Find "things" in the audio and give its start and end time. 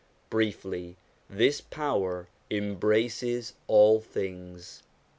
3.99-4.81